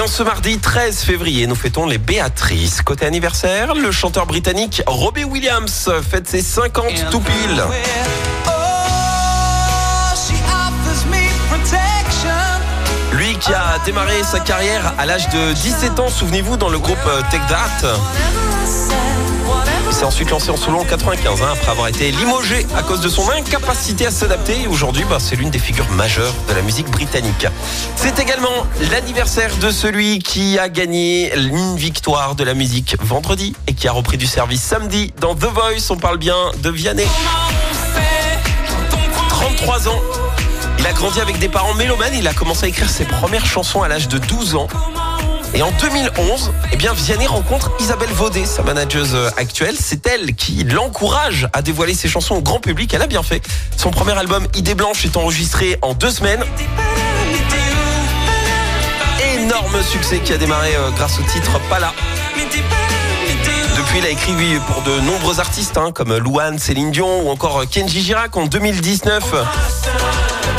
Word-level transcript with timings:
en 0.00 0.06
ce 0.06 0.22
mardi 0.22 0.58
13 0.58 1.02
février, 1.02 1.46
nous 1.46 1.54
fêtons 1.54 1.86
les 1.86 1.98
Béatrices. 1.98 2.82
Côté 2.82 3.06
anniversaire, 3.06 3.74
le 3.74 3.92
chanteur 3.92 4.26
britannique 4.26 4.82
Robbie 4.86 5.24
Williams 5.24 5.90
fête 6.10 6.28
ses 6.28 6.42
50 6.42 7.10
tout. 7.10 7.22
Qui 13.42 13.52
a 13.52 13.78
démarré 13.84 14.22
sa 14.22 14.38
carrière 14.38 14.94
à 14.98 15.06
l'âge 15.06 15.28
de 15.30 15.52
17 15.52 15.98
ans, 15.98 16.08
souvenez-vous, 16.08 16.56
dans 16.56 16.68
le 16.68 16.78
groupe 16.78 16.98
Take 17.30 17.42
That. 17.48 17.98
Il 19.88 19.92
s'est 19.92 20.04
ensuite 20.04 20.30
lancé 20.30 20.50
en 20.50 20.56
solo 20.56 20.78
en 20.78 20.84
95, 20.84 21.42
hein, 21.42 21.46
après 21.52 21.70
avoir 21.70 21.88
été 21.88 22.12
limogé 22.12 22.64
à 22.76 22.82
cause 22.82 23.00
de 23.00 23.08
son 23.08 23.28
incapacité 23.30 24.06
à 24.06 24.10
s'adapter. 24.10 24.68
Aujourd'hui, 24.68 25.04
bah, 25.10 25.18
c'est 25.18 25.34
l'une 25.34 25.50
des 25.50 25.58
figures 25.58 25.90
majeures 25.90 26.34
de 26.48 26.54
la 26.54 26.62
musique 26.62 26.88
britannique. 26.90 27.46
C'est 27.96 28.18
également 28.20 28.66
l'anniversaire 28.90 29.54
de 29.56 29.70
celui 29.70 30.20
qui 30.20 30.58
a 30.58 30.68
gagné 30.68 31.34
une 31.34 31.76
victoire 31.76 32.36
de 32.36 32.44
la 32.44 32.54
musique 32.54 32.96
vendredi 33.02 33.54
et 33.66 33.74
qui 33.74 33.88
a 33.88 33.92
repris 33.92 34.18
du 34.18 34.26
service 34.26 34.62
samedi 34.62 35.12
dans 35.20 35.34
The 35.34 35.46
Voice. 35.46 35.90
On 35.90 35.96
parle 35.96 36.18
bien 36.18 36.36
de 36.62 36.70
Vianney. 36.70 37.06
33 39.30 39.88
ans. 39.88 40.31
Il 40.82 40.88
a 40.88 40.92
grandi 40.94 41.20
avec 41.20 41.38
des 41.38 41.48
parents 41.48 41.74
mélomanes. 41.74 42.12
Il 42.12 42.26
a 42.26 42.34
commencé 42.34 42.64
à 42.64 42.68
écrire 42.68 42.90
ses 42.90 43.04
premières 43.04 43.46
chansons 43.46 43.82
à 43.82 43.88
l'âge 43.88 44.08
de 44.08 44.18
12 44.18 44.56
ans. 44.56 44.66
Et 45.54 45.62
en 45.62 45.70
2011, 45.80 46.50
eh 46.72 46.76
bien, 46.76 46.92
Vianney 46.92 47.28
rencontre 47.28 47.70
Isabelle 47.78 48.10
Vaudet, 48.10 48.46
sa 48.46 48.64
manageuse 48.64 49.16
actuelle. 49.36 49.76
C'est 49.78 50.04
elle 50.08 50.34
qui 50.34 50.64
l'encourage 50.64 51.48
à 51.52 51.62
dévoiler 51.62 51.94
ses 51.94 52.08
chansons 52.08 52.34
au 52.34 52.42
grand 52.42 52.58
public. 52.58 52.92
Elle 52.94 53.02
a 53.02 53.06
bien 53.06 53.22
fait. 53.22 53.46
Son 53.76 53.92
premier 53.92 54.18
album 54.18 54.48
Idée 54.56 54.74
Blanche 54.74 55.04
est 55.04 55.16
enregistré 55.16 55.78
en 55.82 55.94
deux 55.94 56.10
semaines. 56.10 56.42
Énorme 59.36 59.84
succès 59.84 60.18
qui 60.18 60.32
a 60.32 60.36
démarré 60.36 60.74
euh, 60.74 60.90
grâce 60.96 61.16
au 61.20 61.22
titre 61.22 61.60
Pas 61.70 61.78
là. 61.78 61.94
Depuis, 63.76 63.98
il 63.98 64.04
a 64.04 64.10
écrit 64.10 64.32
oui, 64.36 64.58
pour 64.66 64.82
de 64.82 64.98
nombreux 65.02 65.38
artistes 65.38 65.78
hein, 65.78 65.92
comme 65.94 66.16
Louane, 66.16 66.58
Céline 66.58 66.90
Dion 66.90 67.22
ou 67.24 67.30
encore 67.30 67.62
Kenji 67.70 68.02
Girac 68.02 68.36
en 68.36 68.46
2019. 68.46 69.22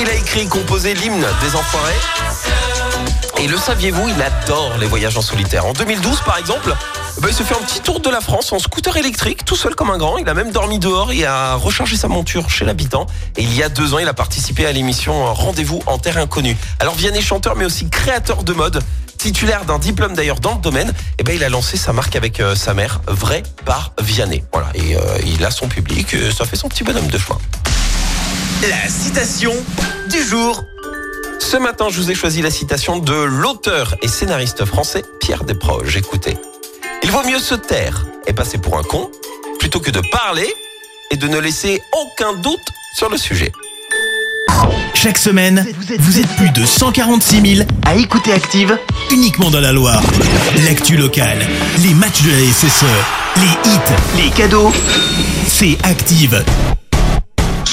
Il 0.00 0.08
a 0.08 0.14
écrit 0.14 0.40
et 0.40 0.46
composé 0.46 0.94
l'hymne 0.94 1.26
des 1.40 1.56
Enfoirés. 1.56 1.94
Et 3.40 3.46
le 3.46 3.56
saviez-vous, 3.56 4.08
il 4.08 4.22
adore 4.22 4.78
les 4.78 4.86
voyages 4.86 5.16
en 5.16 5.22
solitaire. 5.22 5.66
En 5.66 5.72
2012, 5.72 6.20
par 6.22 6.38
exemple, 6.38 6.74
bah, 7.20 7.28
il 7.28 7.34
se 7.34 7.42
fait 7.42 7.54
un 7.54 7.64
petit 7.64 7.80
tour 7.80 8.00
de 8.00 8.10
la 8.10 8.20
France 8.20 8.52
en 8.52 8.58
scooter 8.58 8.96
électrique, 8.96 9.44
tout 9.44 9.56
seul 9.56 9.74
comme 9.74 9.90
un 9.90 9.98
grand. 9.98 10.18
Il 10.18 10.28
a 10.28 10.34
même 10.34 10.50
dormi 10.50 10.78
dehors 10.78 11.12
et 11.12 11.24
a 11.24 11.54
rechargé 11.54 11.96
sa 11.96 12.08
monture 12.08 12.50
chez 12.50 12.64
l'habitant. 12.64 13.06
Et 13.36 13.42
il 13.42 13.54
y 13.54 13.62
a 13.62 13.68
deux 13.68 13.94
ans, 13.94 13.98
il 13.98 14.08
a 14.08 14.14
participé 14.14 14.66
à 14.66 14.72
l'émission 14.72 15.32
Rendez-vous 15.34 15.82
en 15.86 15.98
terre 15.98 16.18
inconnue. 16.18 16.56
Alors 16.80 16.94
Vianney, 16.94 17.20
chanteur, 17.20 17.56
mais 17.56 17.64
aussi 17.64 17.88
créateur 17.90 18.42
de 18.44 18.52
mode, 18.52 18.82
titulaire 19.18 19.64
d'un 19.64 19.78
diplôme 19.78 20.14
d'ailleurs 20.14 20.40
dans 20.40 20.54
le 20.54 20.60
domaine, 20.60 20.92
et 21.18 21.24
ben 21.24 21.34
il 21.34 21.44
a 21.44 21.48
lancé 21.48 21.76
sa 21.76 21.92
marque 21.92 22.16
avec 22.16 22.40
euh, 22.40 22.54
sa 22.54 22.72
mère, 22.72 23.00
Vrai 23.06 23.42
par 23.64 23.92
Vianney. 24.00 24.44
Voilà, 24.52 24.68
et 24.74 24.96
euh, 24.96 25.18
il 25.26 25.44
a 25.44 25.50
son 25.50 25.68
public, 25.68 26.14
euh, 26.14 26.30
ça 26.30 26.44
fait 26.44 26.56
son 26.56 26.68
petit 26.68 26.84
bonhomme 26.84 27.08
de 27.08 27.18
chemin. 27.18 27.38
La 28.62 28.88
citation 28.88 29.52
du 30.10 30.20
jour. 30.20 30.64
Ce 31.38 31.56
matin, 31.56 31.86
je 31.90 32.00
vous 32.00 32.10
ai 32.10 32.14
choisi 32.16 32.42
la 32.42 32.50
citation 32.50 32.98
de 32.98 33.14
l'auteur 33.14 33.94
et 34.02 34.08
scénariste 34.08 34.64
français 34.64 35.04
Pierre 35.20 35.44
Desproges. 35.44 35.96
Écoutez. 35.96 36.36
Il 37.04 37.12
vaut 37.12 37.22
mieux 37.24 37.38
se 37.38 37.54
taire 37.54 38.04
et 38.26 38.32
passer 38.32 38.58
pour 38.58 38.76
un 38.76 38.82
con 38.82 39.12
plutôt 39.60 39.78
que 39.78 39.92
de 39.92 40.00
parler 40.10 40.52
et 41.12 41.16
de 41.16 41.28
ne 41.28 41.38
laisser 41.38 41.80
aucun 41.92 42.32
doute 42.34 42.58
sur 42.96 43.08
le 43.08 43.16
sujet. 43.16 43.52
Chaque 44.92 45.18
semaine, 45.18 45.64
vous 46.00 46.18
êtes 46.18 46.36
plus 46.36 46.50
de 46.50 46.66
146 46.66 47.56
000 47.58 47.68
à 47.86 47.94
écouter 47.94 48.32
Active 48.32 48.76
uniquement 49.12 49.50
dans 49.50 49.60
la 49.60 49.70
Loire. 49.70 50.02
L'actu 50.64 50.96
locale, 50.96 51.46
les 51.84 51.94
matchs 51.94 52.22
de 52.22 52.30
la 52.32 52.52
SSE, 52.52 52.84
les 53.36 53.70
hits, 53.70 54.24
les 54.24 54.30
cadeaux, 54.30 54.72
c'est 55.46 55.78
Active. 55.84 56.44